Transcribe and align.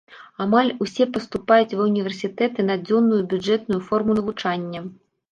Амаль 0.43 0.69
усе 0.83 1.05
паступаюць 1.17 1.75
ва 1.79 1.83
ўніверсітэты 1.89 2.65
на 2.69 2.77
дзённую 2.85 3.19
бюджэтную 3.33 3.77
форму 3.91 4.17
навучання. 4.21 4.79